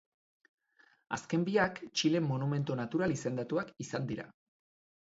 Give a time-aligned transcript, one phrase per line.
[1.17, 4.29] Azken biak, Txilen monumentu natural izendatuak izan dira.